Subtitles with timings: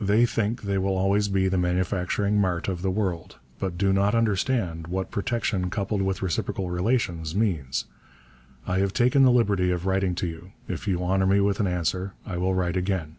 [0.00, 4.16] They think they will always be the manufacturing mart of the world, but do not
[4.16, 7.84] understand what protection coupled with reciprocal relations means.
[8.66, 11.68] I have taken the liberty of writing to you; if you honour me with an
[11.68, 13.14] answer I will write again.